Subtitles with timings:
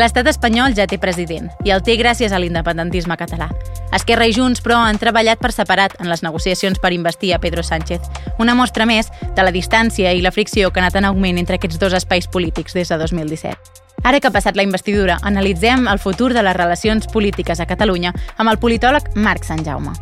[0.00, 3.50] L'estat espanyol ja té president i el té gràcies a l'independentisme català.
[3.92, 7.60] Esquerra i Junts, però, han treballat per separat en les negociacions per investir a Pedro
[7.66, 8.06] Sánchez.
[8.40, 11.58] Una mostra més de la distància i la fricció que ha anat en augment entre
[11.60, 13.84] aquests dos espais polítics des de 2017.
[14.00, 18.14] Ara que ha passat la investidura, analitzem el futur de les relacions polítiques a Catalunya
[18.38, 19.92] amb el politòleg Marc Sant Jaume.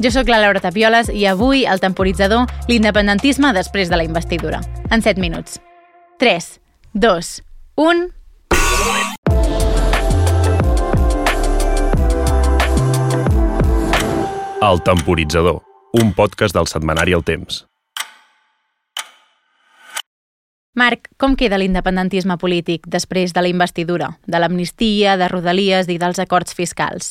[0.00, 4.64] Jo sóc la Laura Tapioles i avui el temporitzador l'independentisme després de la investidura.
[4.88, 5.60] En 7 minuts.
[6.16, 6.52] 3,
[6.94, 7.40] 2,
[7.76, 8.12] 1...
[14.64, 15.58] El Temporitzador,
[16.00, 17.58] un podcast del setmanari El Temps.
[20.80, 26.22] Marc, com queda l'independentisme polític després de la investidura, de l'amnistia, de Rodalies i dels
[26.24, 27.10] acords fiscals?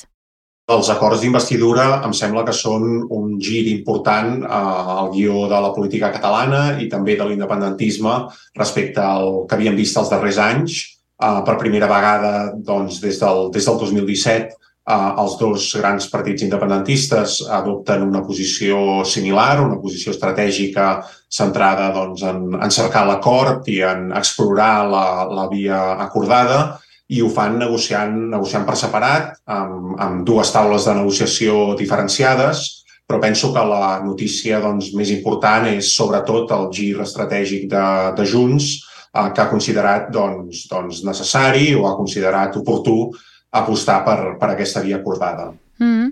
[0.73, 4.49] Els acords d'investidura em sembla que són un gir important eh,
[4.97, 8.17] al guió de la política catalana i també de l'independentisme
[8.57, 10.81] respecte al que havíem vist els darrers anys.
[11.21, 16.45] Eh, per primera vegada, doncs, des del, des del 2017, eh, els dos grans partits
[16.45, 20.93] independentistes adopten una posició similar, una posició estratègica
[21.31, 26.79] centrada doncs, en, en cercar l'acord i en explorar la, la via acordada
[27.13, 32.63] i ho fan negociant, negociant per separat, amb, amb dues taules de negociació diferenciades,
[33.05, 37.85] però penso que la notícia doncs, més important és sobretot el gir estratègic de,
[38.17, 38.69] de Junts,
[39.11, 43.11] eh, que ha considerat doncs, doncs, necessari o ha considerat oportú
[43.53, 45.51] apostar per, per aquesta via acordada.
[45.77, 46.11] Mm -hmm.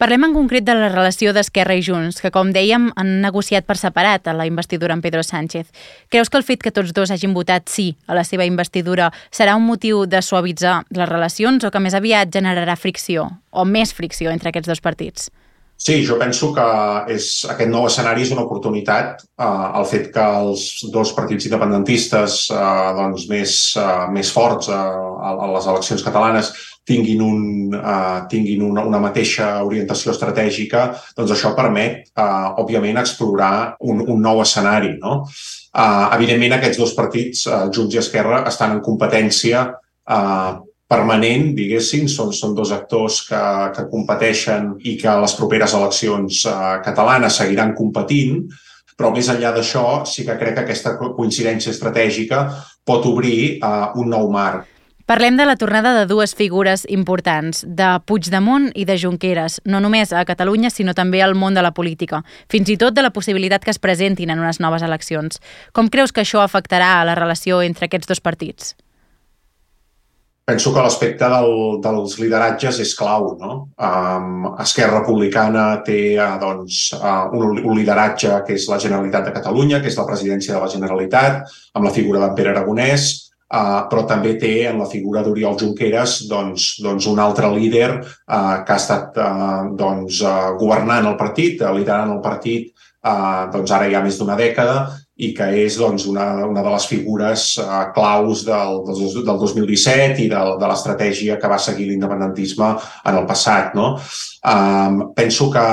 [0.00, 3.76] Parlem en concret de la relació d'Esquerra i Junts, que, com dèiem, han negociat per
[3.76, 5.66] separat a la investidura amb Pedro Sánchez.
[6.08, 9.56] Creus que el fet que tots dos hagin votat sí a la seva investidura serà
[9.56, 14.30] un motiu de suavitzar les relacions o que més aviat generarà fricció o més fricció
[14.30, 15.28] entre aquests dos partits?
[15.80, 16.64] Sí, jo penso que
[17.14, 19.22] és, aquest nou escenari és una oportunitat.
[19.40, 24.76] Eh, el fet que els dos partits independentistes eh, doncs més, eh, més forts eh,
[24.76, 26.52] a, a les eleccions catalanes
[26.90, 30.86] tinguin, un, uh, tinguin una, una mateixa orientació estratègica,
[31.16, 34.96] doncs això permet, uh, òbviament, explorar un, un nou escenari.
[35.02, 35.20] No?
[35.70, 40.58] Uh, evidentment, aquests dos partits, uh, Junts i Esquerra, estan en competència uh,
[40.90, 43.42] permanent, diguéssim, són, són dos actors que,
[43.76, 48.42] que competeixen i que a les properes eleccions uh, catalanes seguiran competint,
[48.98, 52.42] però més enllà d'això sí que crec que aquesta coincidència estratègica
[52.84, 54.68] pot obrir uh, un nou marc
[55.10, 60.12] Parlem de la tornada de dues figures importants, de Puigdemont i de Junqueras, no només
[60.14, 63.66] a Catalunya, sinó també al món de la política, fins i tot de la possibilitat
[63.66, 65.42] que es presentin en unes noves eleccions.
[65.74, 68.76] Com creus que això afectarà a la relació entre aquests dos partits?
[70.50, 73.28] Penso que l'aspecte del, dels lideratges és clau.
[73.38, 73.52] No?
[73.78, 79.34] Um, Esquerra Republicana té uh, doncs, uh, un, un lideratge que és la Generalitat de
[79.36, 83.10] Catalunya, que és la presidència de la Generalitat, amb la figura d'en Pere Aragonès,
[83.50, 88.60] Uh, però també té en la figura d'Oriol Junqueras doncs, doncs un altre líder uh,
[88.62, 92.70] que ha estat uh, doncs, uh, governant el partit, uh, liderant el partit
[93.04, 94.90] uh, doncs ara ja més d'una dècada
[95.20, 100.22] i que és doncs, una, una de les figures uh, claus del, del, del 2017
[100.24, 102.70] i de, de l'estratègia que va seguir l'independentisme
[103.04, 103.74] en el passat.
[103.76, 103.92] No?
[104.40, 105.64] Um, penso que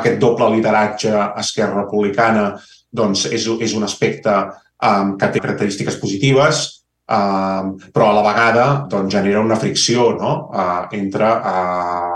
[0.00, 2.48] aquest doble lideratge Esquerra Republicana
[2.90, 4.34] doncs, és, és un aspecte
[4.82, 6.66] um, que té característiques positives,
[7.06, 10.30] Uh, però a la vegada doncs, genera una fricció no?
[10.50, 12.15] uh, entre uh,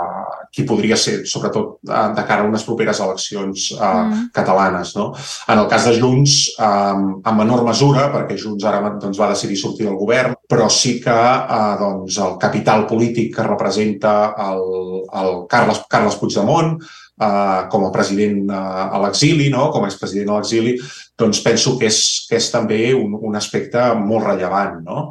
[0.51, 4.23] qui podria ser, sobretot uh, de cara a unes properes eleccions uh, mm.
[4.35, 4.93] catalanes.
[4.97, 5.11] No?
[5.47, 9.59] En el cas de Junts, um, en menor mesura, perquè Junts ara doncs, va decidir
[9.59, 14.15] sortir del govern, però sí que uh, doncs, el capital polític que representa
[14.49, 14.65] el,
[15.21, 16.75] el Carles, Carles Puigdemont,
[17.21, 19.69] uh, com a president a l'exili, no?
[19.73, 20.75] com a expresident a l'exili,
[21.21, 21.99] doncs penso que és,
[22.29, 24.79] que és també un, un aspecte molt rellevant.
[24.87, 25.03] No?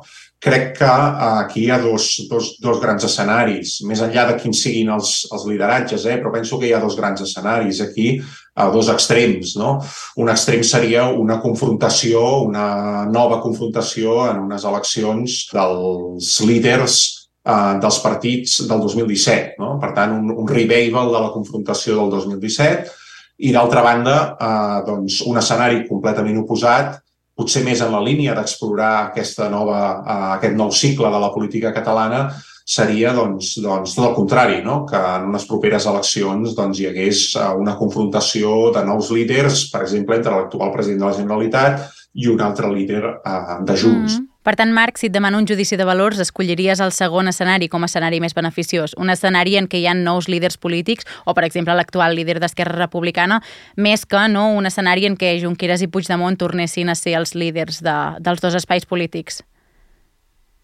[0.42, 4.64] Crec que uh, aquí hi ha dos, dos, dos grans escenaris, més enllà de quins
[4.64, 6.18] siguin els, els lideratges, eh?
[6.18, 9.54] però penso que hi ha dos grans escenaris aquí, uh, dos extrems.
[9.60, 9.76] No?
[10.20, 17.19] Un extrem seria una confrontació, una nova confrontació en unes eleccions dels líders
[17.50, 19.58] eh, dels partits del 2017.
[19.60, 19.74] No?
[19.82, 22.98] Per tant, un, un revival de la confrontació del 2017
[23.40, 27.00] i, d'altra banda, eh, doncs, un escenari completament oposat,
[27.40, 31.74] potser més en la línia d'explorar aquesta nova, eh, aquest nou cicle de la política
[31.76, 32.28] catalana,
[32.70, 34.84] seria doncs, doncs, tot el contrari, no?
[34.86, 39.82] que en unes properes eleccions doncs, hi hagués eh, una confrontació de nous líders, per
[39.86, 41.88] exemple, entre l'actual president de la Generalitat
[42.20, 44.18] i un altre líder eh, de Junts.
[44.18, 44.29] Mm -hmm.
[44.40, 47.82] Per tant, Marc, si et demano un judici de valors, escolliries el segon escenari com
[47.84, 51.44] a escenari més beneficiós, un escenari en què hi ha nous líders polítics, o, per
[51.44, 53.42] exemple, l'actual líder d'Esquerra Republicana,
[53.76, 57.82] més que no un escenari en què Junqueras i Puigdemont tornessin a ser els líders
[57.84, 59.42] de, dels dos espais polítics.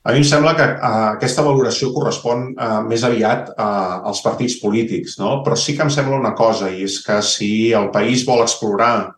[0.06, 0.88] A mi em sembla que uh,
[1.18, 5.42] aquesta valoració correspon uh, més aviat uh, als partits polítics, no?
[5.44, 9.10] però sí que em sembla una cosa, i és que si el país vol explorar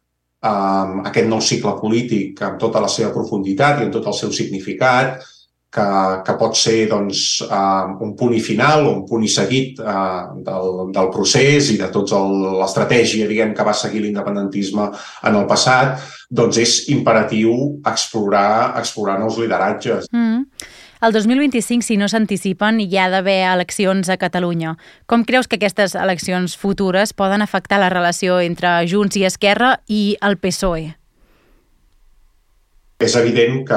[0.45, 4.33] uh, aquest nou cicle polític amb tota la seva profunditat i amb tot el seu
[4.35, 5.19] significat,
[5.69, 5.87] que,
[6.25, 10.31] que pot ser doncs, uh, un punt i final o un punt i seguit uh,
[10.45, 14.89] del, del procés i de tota l'estratègia diguem que va seguir l'independentisme
[15.29, 17.53] en el passat, doncs és imperatiu
[17.89, 20.09] explorar, explorar nous lideratges.
[20.13, 20.58] Mm.
[21.01, 24.75] El 2025, si no s'anticipen, hi ha d'haver eleccions a Catalunya.
[25.07, 30.17] Com creus que aquestes eleccions futures poden afectar la relació entre Junts i Esquerra i
[30.21, 30.98] el PSOE?
[32.99, 33.77] És evident que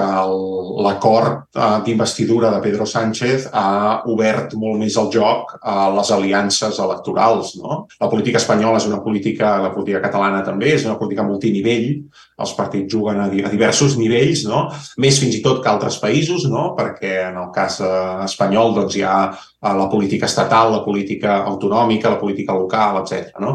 [0.81, 6.79] l'acord eh, d'investidura de Pedro Sánchez ha obert molt més el joc a les aliances
[6.81, 7.51] electorals.
[7.61, 7.83] No?
[8.01, 11.87] La política espanyola és una política, la política catalana també, és una política multinivell.
[12.41, 14.63] Els partits juguen a, diversos nivells, no?
[14.97, 16.71] més fins i tot que altres països, no?
[16.73, 17.93] perquè en el cas eh,
[18.25, 23.37] espanyol doncs, hi ha eh, la política estatal, la política autonòmica, la política local, etc.
[23.45, 23.53] No?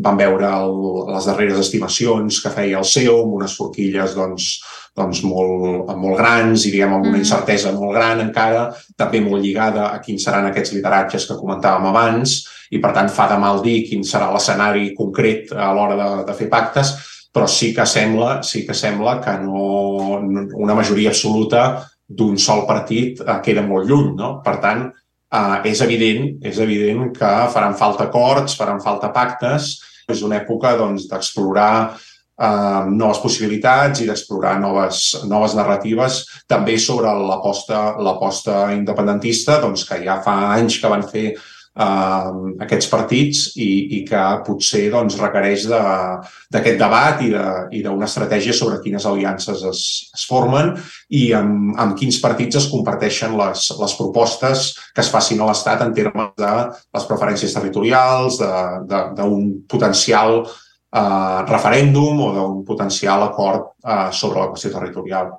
[0.00, 0.76] Vam veure el,
[1.10, 4.52] les darreres estimacions que feia el CEO amb unes forquilles doncs,
[5.00, 7.24] doncs molt, molt grans i diguem amb una mm.
[7.24, 12.42] incertesa molt gran encara, també molt lligada a quins seran aquests lideratges que comentàvem abans
[12.70, 16.36] i per tant fa de mal dir quin serà l'escenari concret a l'hora de, de
[16.38, 16.92] fer pactes,
[17.34, 20.20] però sí que sembla, sí que sembla que no,
[20.58, 21.64] una majoria absoluta
[22.06, 24.14] d'un sol partit eh, queda molt lluny.
[24.18, 24.32] No?
[24.44, 29.76] Per tant, eh, és, evident, és evident que faran falta acords, faran falta pactes,
[30.10, 32.06] és una època doncs, d'explorar doncs,
[32.40, 40.20] eh, noves possibilitats i d'explorar noves, noves narratives, també sobre l'aposta independentista, doncs, que ja
[40.24, 42.30] fa anys que van fer eh,
[42.66, 48.80] aquests partits i, i que potser doncs, requereix d'aquest de, debat i d'una estratègia sobre
[48.84, 49.84] quines aliances es,
[50.16, 50.72] es formen
[51.16, 55.84] i amb, amb quins partits es comparteixen les, les propostes que es facin a l'Estat
[55.84, 56.56] en termes de
[56.96, 60.44] les preferències territorials, d'un potencial
[60.92, 65.32] eh, referèndum o d'un potencial acord eh, sobre la qüestió territorial.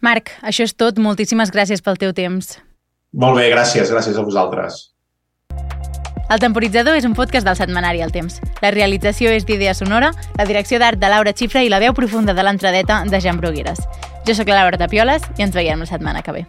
[0.00, 0.98] Marc, això és tot.
[1.02, 2.56] Moltíssimes gràcies pel teu temps.
[3.12, 3.90] Molt bé, gràcies.
[3.90, 4.92] Gràcies a vosaltres.
[6.28, 8.36] El Temporitzador és un podcast del setmanari El Temps.
[8.60, 12.36] La realització és d'Idea Sonora, la direcció d'art de Laura Xifra i la veu profunda
[12.36, 13.80] de l'entradeta de Jan Brugueres.
[14.28, 16.46] Jo sóc la Laura Tapioles i ens veiem la setmana que ve.